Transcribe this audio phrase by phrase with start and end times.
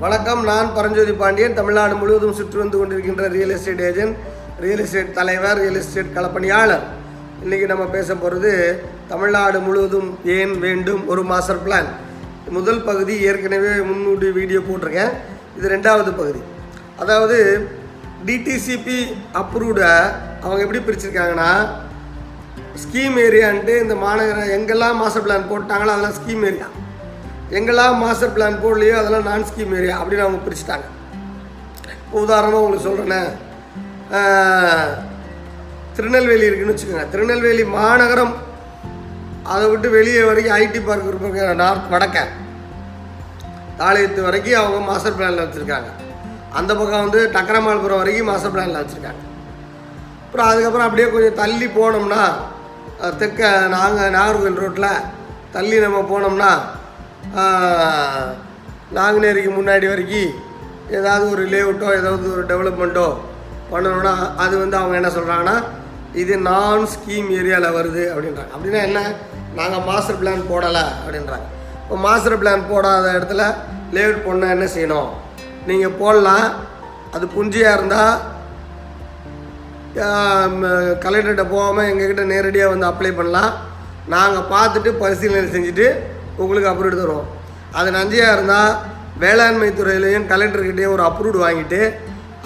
[0.00, 1.54] வணக்கம் நான் பரஞ்சோதி பாண்டியன்.
[1.58, 4.16] தமிழ்நாடு முழுவதும் சுற்றி வந்து கொண்டிருக்கின்ற real estate agent
[4.64, 6.84] real estate தலைவர் ரியல் எஸ்டேட் களப்பணியாளர்
[7.44, 8.52] இன்றைக்கி நம்ம பேச போகிறது
[9.12, 11.88] தமிழ்நாடு முழுவதும் ஏன் வேண்டும் ஒரு மாஸ்டர் பிளான்
[12.58, 15.12] முதல் பகுதி ஏற்கனவே முன்னூடி வீடியோ போட்டிருக்கேன்.
[15.58, 16.42] இது ரெண்டாவது பகுதி.
[17.04, 17.38] அதாவது
[18.28, 19.00] டிடிசிபி
[19.42, 19.92] அப்ரூவ்டை
[20.44, 21.50] அவங்க எப்படி பிரிச்சிருக்காங்கன்னா
[22.82, 26.68] ஸ்கீம் ஏரியான்ட்டு இந்த மாநகர எங்கெல்லாம் மாஸ்டர் பிளான் போட்டாங்களோ அதெல்லாம் ஸ்கீம் ஏரியா
[27.54, 30.86] எங்கெல்லாம் மாஸ்டர் பிளான் போடலையோ அதெல்லாம் நான் ஸ்கீம் ஏரியா அப்படின்னு அவங்க பிரிச்சுட்டாங்க.
[32.04, 33.20] இப்போ உதாரணமாக உங்களுக்கு சொல்கிறேன்னே
[35.96, 37.04] திருநெல்வேலி இருக்குன்னு வச்சுக்கோங்க.
[37.12, 38.34] திருநெல்வேலி மாநகரம்
[39.52, 42.18] அதை விட்டு வெளியே வரைக்கும் ஐடி பார்க் இருப்பாங்க நார்த் வடக்க.
[43.80, 45.90] தாளையத்து வரைக்கும் அவங்க மாஸ்டர் பிளானில் வச்சுருக்காங்க.
[46.58, 49.22] அந்த பக்கம் வந்து டக்கரமால்புரம் வரைக்கும் மாஸ்டர் பிளானில் வச்சுருக்காங்க.
[50.26, 52.22] அப்புறம் அதுக்கப்புறம் அப்படியே கொஞ்சம் தள்ளி போனோம்னா
[53.20, 54.90] தெற்க நாங்கள் நாகர்கோவில் ரோட்டில்
[55.56, 56.50] தள்ளி நம்ம போனோம்னா
[58.96, 60.34] நாங்குநேரிக்கு முன்னாடி வரைக்கும்
[60.98, 63.06] ஏதாவது ஒரு லேஅவுட்டோ ஏதாவது ஒரு டெவலப்மெண்ட்டோ
[63.72, 65.56] பண்ணணும்னா அது வந்து அவங்க என்ன சொல்கிறாங்கன்னா
[66.22, 68.52] இது நான் ஸ்கீம் ஏரியாவில் வருது அப்படின்றாங்க.
[68.56, 69.00] அப்படின்னா என்ன?
[69.58, 71.46] நாங்கள் மாஸ்டர் பிளான் போடலை அப்படின்றாங்க.
[71.82, 73.42] இப்போ மாஸ்டர் பிளான் போடாத இடத்துல
[73.96, 75.10] லேஅவுட் பண்ணால் என்ன செய்யணும்?
[75.68, 76.48] நீங்கள் போடலாம்.
[77.16, 78.16] அது புஞ்சியாக இருந்தால்
[81.04, 83.52] கலெக்டர்கிட்ட போகாமல் எங்ககிட்ட நேரடியாக வந்து அப்ளை பண்ணலாம்.
[84.14, 85.86] நாங்கள் பார்த்துட்டு பரிசீலனை செஞ்சுட்டு
[86.42, 87.26] உங்களுக்கு அப்ரூவ்டு தரும்
[87.78, 88.72] அது நஞ்சையாக இருந்தால்
[89.22, 91.80] வேளாண்மை துறையிலையும் கலெக்டர்கிட்டையும் ஒரு அப்ரூவ்டு வாங்கிட்டு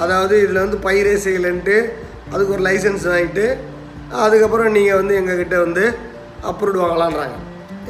[0.02, 1.76] அதாவது இதில் வந்து பயிரே செய்யலைன்ட்டு
[2.32, 3.46] அதுக்கு ஒரு லைசன்ஸ் வாங்கிட்டு
[4.26, 5.84] அதுக்கப்புறம் நீங்கள் வந்து எங்ககிட்ட வந்து
[6.50, 7.36] அப்ரூவ்டு வாங்கலான்றாங்க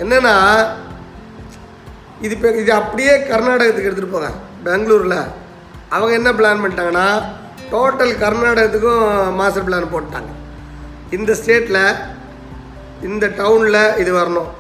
[0.02, 0.34] என்னென்னா
[2.24, 4.30] இது இப்போ இது அப்படியே கர்நாடகத்துக்கு எடுத்துகிட்டு போங்க
[4.64, 5.20] பெங்களூரில்.
[5.94, 7.06] அவங்க என்ன பிளான் பண்ணிட்டாங்கன்னா
[7.70, 9.04] டோட்டல் கர்நாடகத்துக்கும்
[9.38, 10.30] மாஸ்டர் பிளான் போட்டாங்க
[11.16, 11.82] இந்த ஸ்டேட்டில்
[13.08, 14.50] இந்த டவுனில் இது வரணும்.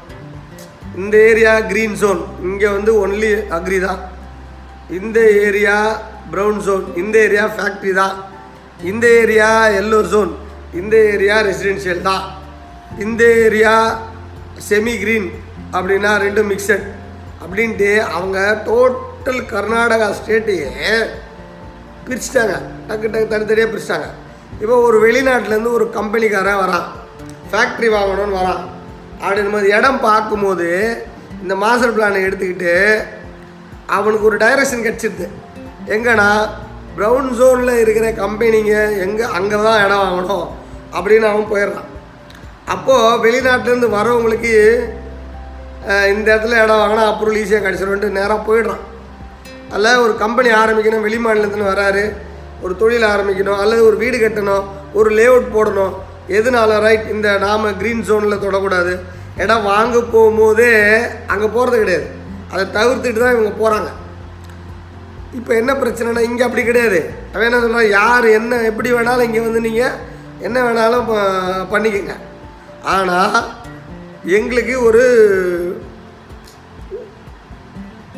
[1.00, 4.00] இந்த ஏரியா க்ரீன் ஜோன் இங்கே வந்து ஒன்லி அக்ரி தான்.
[4.98, 5.76] இந்த ஏரியா
[6.32, 8.16] ப்ரௌன் ஜோன் இந்த ஏரியா ஃபேக்ட்ரி தான்.
[8.90, 9.48] இந்த ஏரியா
[9.80, 10.32] எல்லோ ஜோன்
[10.80, 12.24] இந்த ஏரியா ரெசிடென்ஷியல் தான்.
[13.04, 13.74] இந்த ஏரியா
[14.68, 15.28] செமி க்ரீன்
[15.76, 16.86] அப்படின்னா ரெண்டும் மிக்சட்
[17.42, 18.38] அப்படின்ட்டு அவங்க
[18.68, 20.94] டோட்டல் கர்நாடகா ஸ்டேட்டையே
[22.06, 22.54] பிரிச்சுட்டாங்க.
[22.88, 24.08] டக்கு டக்கு தனித்தனியாக பிரிச்சுட்டாங்க.
[24.62, 26.86] இப்போ ஒரு வெளிநாட்டிலேருந்து ஒரு கம்பெனிக்காரன் வரான்.
[27.50, 28.62] ஃபேக்ட்ரி வாங்கணும்னு வரான்.
[29.24, 30.68] அப்படின்னு இடம் பார்க்கும்போது
[31.42, 32.74] இந்த மாஸ்டர் பிளானை எடுத்துக்கிட்டு
[33.96, 35.26] அவனுக்கு ஒரு டைரக்ஷன் கிடச்சிருது.
[35.94, 36.28] எங்கன்னா
[36.96, 40.46] ப்ரௌன் ஜோனில் இருக்கிற கம்பெனிங்க எங்கே அங்கே தான் இடம் வாங்கணும்
[40.96, 41.88] அப்படின்னு அவன் போயிடுறான்.
[42.74, 44.52] அப்போது வெளிநாட்டிலேருந்து வரவங்களுக்கு
[46.12, 48.82] இந்த இடத்துல இடம் வாங்கினா அப்ரூவல் ஈஸியாக கிடச்சிரும்ன்ட்டு நேராக போயிடுறான்.
[49.76, 52.04] அல்ல ஒரு கம்பெனி ஆரம்பிக்கணும் வெளி மாநிலத்தில் வராரு
[52.64, 54.64] ஒரு தொழில் ஆரம்பிக்கணும் அல்லது ஒரு வீடு கட்டணும்
[54.98, 55.94] ஒரு லேஅவுட் போடணும்
[56.30, 58.92] எதனால ரைட் இந்த நாம் க்ரீன் ஜோனில் தொடக்கூடாது.
[59.36, 60.70] இடம் வாங்க போகும்போதே
[61.26, 62.06] அங்கே போகிறது கிடையாது.
[62.52, 63.90] அதை தவிர்த்துட்டு தான் இவங்க போகிறாங்க
[65.32, 67.00] இப்போ என்ன பிரச்சனைனா இங்கே அப்படி கிடையாது.
[67.32, 69.96] அவன் என்ன சொல்கிறான் யார் என்ன எப்படி வேணாலும் இங்கே வந்து நீங்கள்
[70.40, 71.20] என்ன வேணாலும் ப-
[71.72, 72.14] பண்ணிக்கங்க.
[72.84, 73.36] ஆனால்
[74.30, 75.04] எங்களுக்கு ஒரு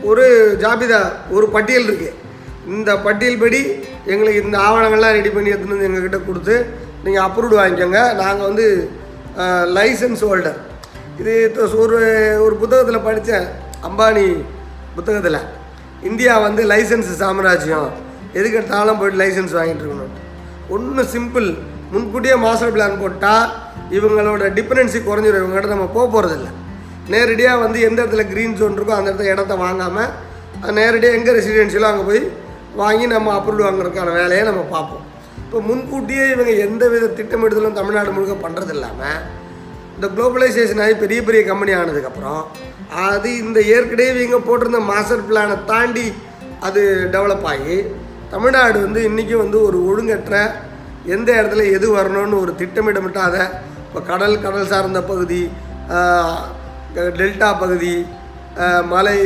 [0.02, 0.24] ஒரு
[0.60, 1.00] ஜாபிதா
[1.30, 2.18] ஒரு பட்டியல் இருக்குது
[2.66, 3.60] இந்த பட்டியல் படி
[4.06, 6.54] எங்களுக்கு இந்த ஆவணங்கள்லாம் ரெடி பண்ணி எடுத்துன்னு வந்து எங்ககிட்ட கொடுத்து
[7.04, 8.00] நீங்கள் அப்ரூவ்டு வாங்கிக்கோங்க.
[8.22, 8.66] நாங்கள் வந்து
[9.78, 10.58] லைசன்ஸ் ஹோல்டர்
[11.20, 11.34] இது
[11.82, 11.98] ஒரு
[12.44, 13.46] ஒரு புத்தகத்தில் படித்தேன்
[13.88, 14.24] அம்பானி
[14.96, 15.40] புத்தகத்தில்.
[16.08, 17.90] இந்தியா வந்து லைசன்ஸ் சாம்ராஜ்யம்.
[18.38, 20.14] எதுக்கு எடுத்தாலும் போயிட்டு லைசன்ஸ் வாங்கிட்டு இருக்கணும்.
[20.74, 21.48] ஒன்றும் சிம்பிள்
[21.92, 23.46] முன்கூட்டியே மாஸ்டர் பிளான் போட்டால்
[23.96, 26.48] இவங்களோட டிபெண்டன்சி குறைஞ்சிடும் இவங்ககிட்ட நம்ம போக போகிறதில்ல
[27.12, 32.04] நேரடியாக வந்து எந்த இடத்துல க்ரீன் ஜோன் இருக்கோ அந்த இடத்துல இடத்த வாங்காமல் நேரடியாக எங்கே ரெசிடென்ஷியலோ அங்கே
[32.10, 32.22] போய்
[32.82, 35.06] வாங்கி நம்ம அப்ரூவல் வாங்குறதுக்கான வேலையை நம்ம பார்ப்போம்.
[35.52, 39.18] இப்போ முன்கூட்டியே இவங்க எந்த வித திட்டமிடுதலும் தமிழ்நாடு முழுக்க பண்ணுறது இல்லாமல்
[39.96, 42.38] இந்த குளோபலைசேஷன் ஆகி பெரிய பெரிய கம்பெனி ஆனதுக்கப்புறம்
[43.02, 46.06] அது இந்த ஏற்கனவே இவங்க போட்டிருந்த மாஸ்டர் பிளானை தாண்டி
[46.60, 46.82] அது
[47.14, 47.76] டெவலப் ஆகி
[48.30, 50.38] தமிழ்நாடு வந்து இன்றைக்கும் வந்து ஒரு ஒழுங்கற்ற
[51.08, 53.36] எந்த இடத்துல எது வரணும்னு ஒரு திட்டமிடமிட்டாத
[53.82, 55.42] இப்போ கடல் கடல் சார்ந்த பகுதி
[57.16, 57.94] டெல்டா பகுதி
[58.88, 59.18] மலை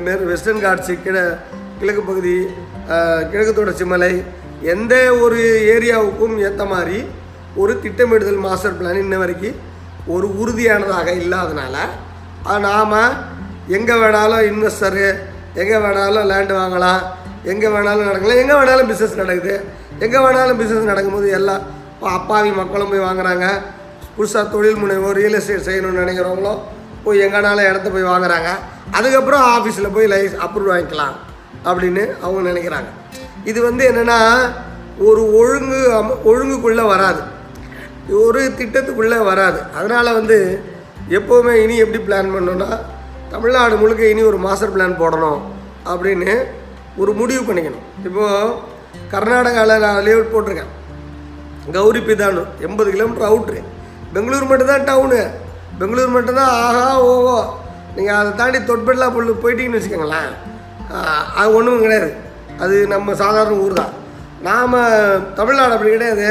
[0.00, 1.16] மெ- வெஸ்டர்ன் காட்சி கிழ
[1.78, 2.36] கிழக்கு பகுதி
[3.30, 4.12] கிழக்கு தொடர்ச்சி மலை
[4.72, 4.94] எந்த
[5.24, 5.40] ஒரு
[5.74, 6.98] ஏரியாவுக்கும் ஏற்ற மாதிரி
[7.56, 9.56] ஒரு திட்டமிடுதல் மாஸ்டர் பிளான் இன்ன வரைக்கும்
[10.06, 11.76] ஒரு உறுதியானதாக இல்லாதனால
[12.60, 12.94] நாம்
[13.68, 15.08] எங்கே வேணாலும் இன்வெஸ்டரு
[15.54, 17.00] எங்கே வேணாலும் லேண்டு வாங்கலாம்
[17.44, 19.54] எங்கே வேணாலும் நடக்கலாம் எங்கே வேணாலும் பிஸ்னஸ் நடக்குது
[20.00, 21.62] எங்கே வேணாலும் பிஸ்னஸ் நடக்கும்போது எல்லாம்
[21.92, 23.46] இப்போ அப்பாவி மக்களும் போய் வாங்குறாங்க
[24.16, 26.60] புதுசாக தொழில் முனைவோர் ரியல் எஸ்டேட் செய்யணும்னு நினைக்கிறவங்களும்
[27.04, 28.50] போய் எங்கேனாலும் இடத்த போய் வாங்குறாங்க
[28.92, 31.16] அதுக்கப்புறம் ஆஃபீஸில் போய் லைஸ் அப்ரூவ் வாங்கிக்கலாம்
[31.64, 32.88] அப்படின்னு அவங்க நினைக்கிறாங்க.
[33.50, 34.18] இது வந்து என்னென்னா
[35.08, 37.20] ஒரு ஒழுங்கு அம ஒழுங்குக்குள்ளே வராது.
[38.22, 39.58] ஒரு திட்டத்துக்குள்ளே வராது.
[39.78, 40.38] அதனால் வந்து
[41.18, 42.70] எப்போவுமே இனி எப்படி பிளான் பண்ணோன்னா
[43.32, 45.40] தமிழ்நாடு முழுக்க இனி ஒரு மாஸ்டர் பிளான் போடணும்
[45.92, 46.32] அப்படின்னு
[47.02, 47.86] ஒரு முடிவு பண்ணிக்கணும்.
[48.06, 48.54] இப்போது
[49.12, 50.72] கர்நாடகாவில் நான் லேஅவுட் போட்டிருக்கேன்.
[51.76, 53.60] கௌரி பிதானு எண்பது கிலோமீட்டர் அவுட்ரு
[54.14, 55.20] பெங்களூர் மட்டும்தான் டவுனு
[55.80, 57.36] பெங்களூர் மட்டும்தான் ஆஹா ஓஹோ.
[57.96, 60.30] நீங்கள் அதை தாண்டி தொட்பெல்லாம் பொண்ணு போயிட்டீங்கன்னு வச்சுக்கோங்களேன்.
[61.38, 62.10] அது ஒன்றும் கிடையாது.
[62.64, 63.94] அது நம்ம சாதாரண ஊர் தான்
[64.48, 64.76] நாம்
[65.38, 66.28] தமிழ்நாடு அப்படி கிடையாது.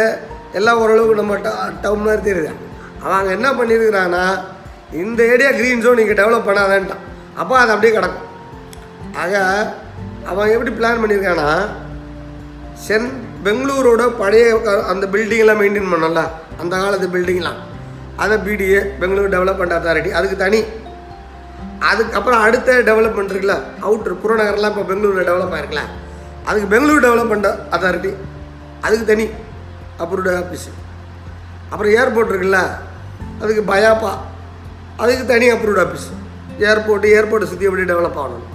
[0.57, 1.50] எல்லாம் ஓரளவுக்கு நம்ம ட
[1.83, 2.51] டவுன் மாதிரி தெரியுது.
[3.03, 4.24] அவன் அங்கே என்ன பண்ணியிருக்கிறான்னா
[5.01, 7.03] இந்த ஏரியா க்ரீன் ஜோன் நீங்கள் டெவலப் பண்ணாதேன்ட்டான்.
[7.41, 8.25] அப்போ அது அப்படியே கிடக்கும்.
[9.24, 9.35] ஆக
[10.31, 11.50] அவன் எப்படி பிளான் பண்ணியிருக்கான்னா
[12.85, 13.09] சென்
[13.45, 14.47] பெங்களூரோட பழைய
[14.91, 16.23] அந்த பில்டிங்லாம் மெயின்டைன் பண்ணல
[16.62, 17.59] அந்த காலத்து பில்டிங்லாம்
[18.23, 20.59] அதை பிடிஏ பெங்களூர் டெவலப்மெண்ட் அத்தாரிட்டி அதுக்கு தனி.
[21.89, 23.56] அதுக்கப்புறம் அடுத்த டெவலப்மெண்ட் இருக்குல்ல
[23.88, 25.91] அவுட்ரு புறநகர்லாம் இப்போ பெங்களூரில் டெவலப் ஆயிருக்கலாம்
[26.47, 28.11] அதுக்கு பெங்களூர் டெவலப்மெண்ட் அத்தாரிட்டி
[28.81, 29.25] அதுக்கு தனி
[29.99, 30.71] அப்ரூவ்டு ஆஃபீஸு
[31.71, 32.59] அப்புறம் ஏர்போர்ட் இருக்குல்ல
[33.41, 34.11] அதுக்கு பயாப்பா
[34.99, 36.07] அதுக்கு தனி அப்ரூவ்டு ஆஃபீஸ்
[36.67, 38.45] ஏர்போர்ட்டு ஏர்போர்ட்டை சுற்றி எப்படி டெவலப் ஆகணும்?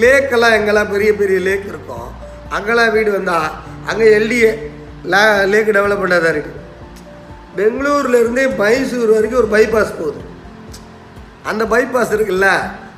[0.00, 2.06] லேக்கெல்லாம் எங்கெல்லாம் பெரிய பெரிய லேக் இருக்கும்
[2.50, 3.48] அங்கெல்லாம் வீடு வந்தால்
[3.86, 4.50] அங்கே எல்டிஏ
[5.04, 6.52] லே லேக் டெவலப்மெண்ட் அத்தாரிட்டி
[7.56, 10.20] பெங்களூர்லேருந்து மைசூர் வரைக்கும் ஒரு பைபாஸ் போகுது
[11.44, 12.48] அந்த பைபாஸ் இருக்குல்ல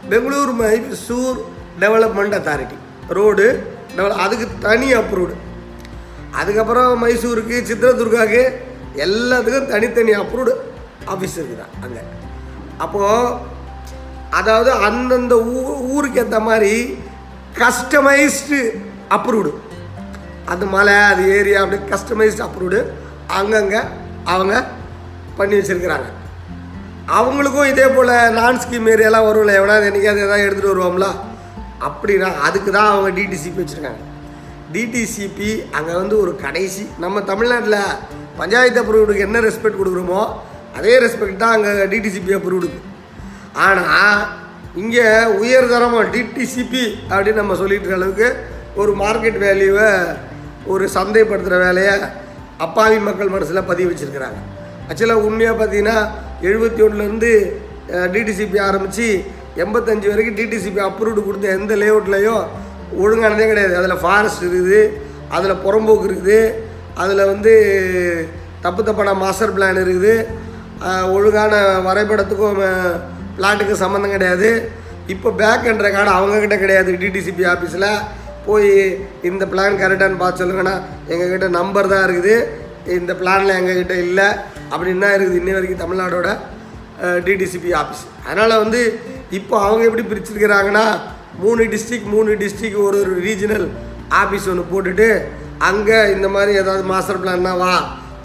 [0.08, 1.38] Bangalore Mysore
[1.80, 2.78] development authority
[3.10, 3.46] road
[3.96, 5.34] develop அதுக்கு தனி அப்ரூவ்டு
[6.40, 8.42] அதுக்கப்புறம் மைசூருக்கு சித்ரதுர்காவுக்கு
[9.06, 10.52] எல்லாத்துக்கும் தனித்தனி அப்ரூவ்டு
[11.12, 12.02] ஆஃபீஸ் இருக்குதான் அங்கே.
[12.84, 13.50] அப்போது
[14.38, 15.62] அதாவது அந்தந்த ஊ
[15.94, 16.72] ஊருக்கு ஏற்ற மாதிரி
[17.60, 18.60] கஸ்டமைஸ்டு
[19.16, 19.50] அப்ரூவ்டு
[20.52, 22.80] அந்த மலை அது ஏரியா அப்படி கஸ்டமைஸ்டு அப்ரூவ்டு
[23.38, 23.82] அங்கங்கே
[24.32, 24.54] அவங்க
[25.38, 26.08] பண்ணி வச்சுருக்கிறாங்க.
[27.18, 29.52] அவங்களுக்கும் இதே போல் நான் ஸ்கீம் ஏரியாலாம் வரும்ல.
[29.60, 31.08] எவனாவது என்னைக்காவது எதாவது எடுத்துகிட்டு வருவோம்ல
[31.88, 34.02] அப்படின்னா அதுக்கு தான் அவங்க டிடிசிபி வச்சுருக்காங்க.
[34.74, 37.80] டிடிசிபி அங்கே வந்து ஒரு கடைசி நம்ம தமிழ்நாட்டில்
[38.40, 40.22] பஞ்சாயத்து அப்ரூவ்டுக்கு என்ன ரெஸ்பெக்ட் கொடுக்குறோமோ
[40.78, 42.80] அதே ரெஸ்பெக்ட் தான் அங்கே டிடிசிபி அப்ரூவ்டுக்கு
[43.64, 44.20] ஆனால்
[44.82, 45.06] இங்கே
[45.40, 48.28] உயர்தரமாக டிடிசிபி அப்படின்னு நம்ம சொல்லிட்டு அளவுக்கு
[48.80, 49.90] ஒரு மார்க்கெட் வேல்யூவை
[50.72, 51.94] ஒரு சந்தைப்படுத்துகிற வேலையை
[52.66, 54.40] அப்பாவி மக்கள் மனசில் பதிவு வச்சுருக்கிறாங்க.
[54.88, 55.98] ஆக்சுவலாக உண்மையாக பார்த்தீங்கன்னா
[56.48, 57.32] எழுபத்தி ஒன்றுலேருந்து
[58.14, 59.08] டிடிசிபி ஆரம்பித்து
[59.62, 62.44] எண்பத்தஞ்சு வரைக்கும் டிடிசிபி அப்ரூவ்டு கொடுத்த எந்த லேஅவுட்லேயும்
[63.02, 63.74] ஒழுங்கானதே கிடையாது.
[63.80, 64.80] அதில் ஃபாரஸ்ட் இருக்குது
[65.36, 66.38] அதில் புறம்போக்கு இருக்குது
[67.02, 67.52] அதில் வந்து
[68.64, 70.14] தப்பு தப்பான மாஸ்டர் பிளான் இருக்குது.
[71.16, 71.52] ஒழுங்கான
[71.86, 72.58] வரைபடத்துக்கும்
[73.36, 74.48] பிளாட்டுக்கும் சம்மந்தம் கிடையாது.
[75.12, 77.88] இப்போ பேக் என்ற கார்டு அவங்கக்கிட்ட கிடையாது டிடிசிபி ஆஃபீஸில்
[78.46, 78.70] போய்
[79.28, 80.74] இந்த பிளான் கரெக்டானு பார்த்து சொல்லுங்கன்னா
[81.12, 82.34] எங்ககிட்ட நம்பர் தான் இருக்குது.
[82.98, 84.28] இந்த பிளானில் எங்ககிட்ட இல்லை.
[84.72, 86.28] அப்படின்னா இருக்குது இன்னி வரைக்கும் தமிழ்நாடோட
[87.26, 88.80] டிடிசிபி ஆஃபீஸ் அதனால் வந்து
[89.38, 90.84] இப்போ அவங்க எப்படி பிரிச்சிருக்கிறாங்கன்னா
[91.42, 93.66] மூணு டிஸ்ட்ரிக் மூணு டிஸ்ட்ரிக் ஒரு ஒரு ரீஜனல்
[94.20, 95.06] ஆஃபீஸ் ஒன்று போட்டுட்டு
[95.68, 97.74] அங்கே இந்த மாதிரி ஏதாவது மாஸ்டர் பிளான்னா வா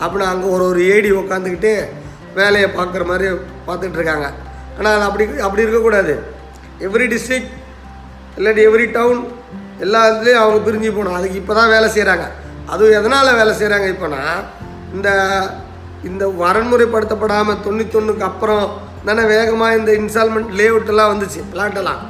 [0.02, 1.74] அப்படின்னு அங்கே ஒரு ஒரு ஏடி உட்காந்துக்கிட்டு
[2.40, 3.28] வேலையை பார்க்குற மாதிரி
[3.68, 4.28] பார்த்துட்டு இருக்காங்க.
[4.78, 6.14] ஆனால் அது அப்படி அப்படி இருக்கக்கூடாது.
[6.88, 7.54] எவ்ரி டிஸ்ட்ரிக்ட்
[8.40, 9.22] இல்லாட்டி எவ்ரி டவுன்
[9.86, 11.18] எல்லா இதுலேயும் அவங்க பிரிஞ்சு போகணும்.
[11.20, 12.26] அதுக்கு இப்போ தான் வேலை செய்கிறாங்க
[12.74, 14.22] அதுவும் எதனால் வேலை செய்கிறாங்க இப்போனா
[14.96, 15.10] இந்த
[16.10, 18.66] இந்த வரன்முறைப்படுத்தப்படாமல் தொண்ணூத்தொன்னுக்கு அப்புறம்
[19.10, 22.02] தானே வேகமாக இந்த இன்ஸ்டால்மெண்ட் லே அவுட்டெல்லாம் வந்துச்சு பிளாட்டெல்லாம்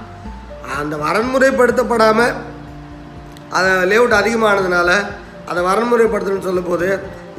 [0.82, 2.36] அந்த வரன்முறைப்படுத்தப்படாமல்
[3.58, 4.90] அதை லேஅவுட் அதிகமானதுனால
[5.50, 6.88] அதை வரன்முறைப்படுத்தணும்னு சொல்லும்போது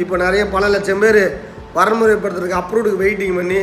[0.02, 1.22] இப்போ நிறைய பல லட்சம் பேர்
[1.78, 3.60] வரன்முறைப்படுத்துறதுக்கு அப்ரூவ்டுக்கு வெயிட்டிங் பண்ணி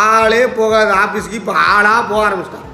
[0.00, 2.68] ஆளே போகாத ஆஃபீஸ்க்கு இப்போ ஆளாக போக ஆரம்பிச்சிட்டான்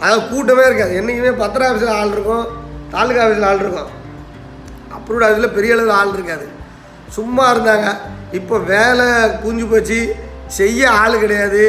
[0.00, 0.92] அதாவது கூட்டமே இருக்காது.
[1.00, 2.46] என்றைக்குமே பத்திர ஆஃபீஸில் ஆள் இருக்கும்
[2.92, 3.90] தாலுகா ஆஃபீஸில் ஆள் இருக்கும்.
[4.96, 6.46] அப்ரூவ்ட் ஆஃபீஸில் பெரிய அளவில் ஆள் இருக்காது.
[7.16, 7.88] சும்மா இருந்தாங்க.
[8.38, 9.06] இப்போ வேலை
[9.44, 9.98] குஞ்சு போச்சு
[10.58, 11.62] செய்ய ஆள் கிடையாது.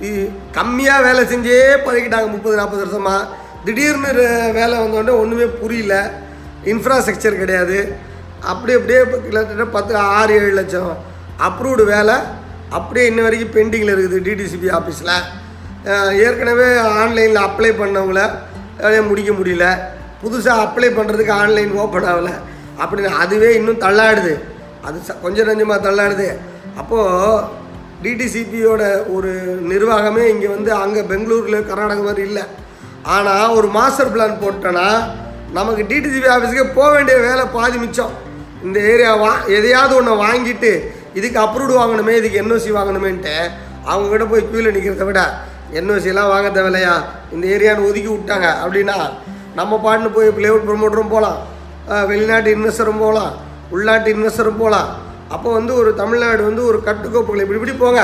[0.00, 3.26] கம்மியாக வேலை செஞ்சே பழகிட்டாங்க முப்பது நாற்பது வருஷமாக
[3.64, 4.12] திடீர்னு
[4.54, 6.10] வேலை வந்தோடனே ஒன்றுமே புரியல.
[6.64, 7.94] இன்ஃப்ராஸ்ட்ரக்சர் கிடையாது.
[8.40, 10.96] அப்படி அப்படியே இப்போ கிட்டத்தட்ட பத்து ஆறு ஏழு லட்சம்
[11.38, 12.14] அப்ரூவ்டு வேலை.
[12.70, 18.30] அப்படியே இன்ன வரைக்கும் பெண்டிங்கில் இருக்குது டிடிசிபி ஆஃபீஸில் ஏற்கனவே ஆன்லைனில் அப்ளை பண்ணவங்கள
[18.78, 19.78] வேலையை முடிக்க முடியல.
[20.24, 22.32] புதுசாக அப்ளை பண்ணுறதுக்கு ஆன்லைன் ஓப்பன் ஆகலை.
[22.80, 24.40] அப்படின்னு அதுவே இன்னும் தள்ளாடுது.
[24.82, 26.38] அது ச- கொஞ்சம் நஞ்சமாக தள்ளாடுது.
[26.76, 27.42] அப்போது
[28.04, 28.82] டிடிசிபியோட
[29.14, 29.30] ஒரு
[29.70, 32.44] நிர்வாகமே இங்கே வந்து அங்கே பெங்களூரில் கர்நாடகா மாதிரி இல்லை.
[33.16, 34.86] ஆனால் ஒரு மாஸ்டர் பிளான் போட்டோன்னா
[35.58, 38.14] நமக்கு டிடிசிபி ஆஃபீஸுக்கே போக வேண்டிய வேலை பாதி மிச்சம்.
[38.66, 40.72] இந்த ஏரியா வா எதையாவது ஒன்று வாங்கிட்டு
[41.18, 43.34] இதுக்கு அப்ரூவ்டு வாங்கணுமே இதுக்கு என்ஓசி வாங்கணுமேன்ட்டு
[43.90, 45.20] அவங்கக்கிட்ட போய் க்யூவில் நிற்கிறத விட
[45.78, 46.94] என்ஓசிலாம் வாங்க தேவையில்லையா?
[47.34, 48.96] இந்த ஏரியான்னு ஒதுக்கி விட்டாங்க அப்படின்னா
[49.58, 51.38] நம்ம பாட்டுன்னு போய் லேஅவுட் ப்ரொமோட்டரும் போகலாம்
[52.10, 53.32] வெளிநாட்டு இன்வெஸ்டரும் போகலாம்
[53.74, 54.88] உள்நாட்டு இன்வெஸ்டரும் போகலாம்
[55.34, 58.02] அப்போ வந்து ஒரு தமிழ்நாடு வந்து ஒரு கட்டுக்கோப்புகள் இப்படி இப்படி போங்க.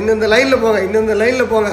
[0.00, 1.70] இந்தந்த லைனில் போங்க இந்தந்த லைனில் போங்க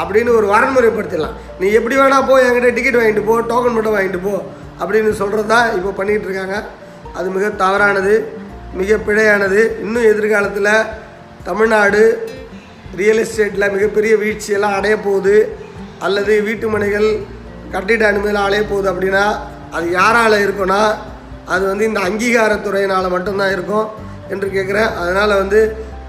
[0.00, 4.34] அப்படின்னு ஒரு வரன்முறைப்படுத்திடலாம் நீ எப்படி வேணால் போ என்கிட்ட டிக்கெட் வாங்கிட்டு போ டோக்கன் மட்டும் வாங்கிட்டு போ
[4.80, 6.56] அப்படின்னு சொல்கிறதா இப்போ பண்ணிகிட்டு இருக்காங்க.
[7.18, 8.14] அது மிக தவறானது
[8.80, 9.60] மிக பிழையானது.
[9.84, 10.70] இன்னும் எதிர்காலத்தில்
[11.48, 12.02] தமிழ்நாடு
[13.00, 15.36] ரியல் எஸ்டேட்டில் மிகப்பெரிய வீழ்ச்சியெல்லாம் அடைய போகுது.
[16.06, 17.08] அல்லது வீட்டு மனைகள்
[17.74, 19.24] கட்டிட அனுமதியில் அலைய போகுது அப்படின்னா
[19.76, 20.80] அது யாரால் இருக்குன்னா
[21.52, 23.86] அது வந்து இந்த அங்கீகாரத்துறையினால் மட்டும்தான் இருக்கும்.
[24.32, 24.90] என்று கேட்குறேன்.
[25.02, 25.60] அதனால் வந்து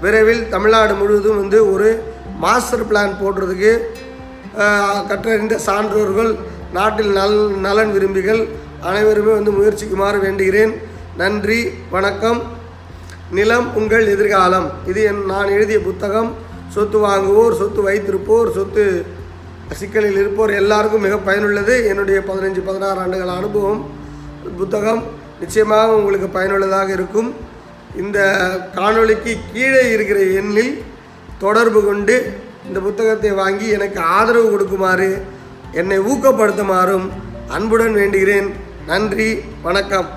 [0.04, 1.88] விரைவில் தமிழ்நாடு முழுவதும் வந்து ஒரு
[2.44, 3.72] மாஸ்டர் பிளான் போடுறதுக்கு
[5.10, 6.32] கற்றறிந்த சான்றோர்கள்
[6.76, 8.42] நாட்டில் நல் நலன் விரும்பிகள்
[8.88, 10.72] அனைவருமே வந்து முயற்சிக்குமாறு வேண்டுகிறேன்.
[11.20, 11.58] நன்றி
[11.94, 12.40] வணக்கம்.
[13.36, 14.66] நிலம் உங்கள் எதிர்காலம்.
[14.90, 16.30] இது என் நான் எழுதிய புத்தகம்.
[16.74, 18.84] சொத்து வாங்குவோர் சொத்து வைத்திருப்போர் சொத்து
[19.80, 21.74] சிக்கலில் இருப்போர் எல்லாருக்கும் மிக பயனுள்ளது.
[21.90, 23.80] என்னுடைய பதினஞ்சு பதினாறு ஆண்டுகள் அனுபவம்
[24.60, 25.02] புத்தகம்
[25.42, 27.30] நிச்சயமாக உங்களுக்கு பயனுள்ளதாக இருக்கும்.
[28.02, 28.18] இந்த
[28.74, 30.82] காணொளிக்கு கீழே இருக்கிற எண்ணில்
[31.38, 32.16] தொடர்பு கொண்டு
[32.66, 35.22] இந்த புத்தகத்தை வாங்கி எனக்கு ஆதரவு கொடுக்குமாறு
[35.72, 37.06] என்னை ஊக்கப்படுத்துமாறும்
[37.48, 38.48] அன்புடன் வேண்டுகிறேன்.
[38.86, 39.28] நன்றி
[39.62, 40.08] வணக்கம்.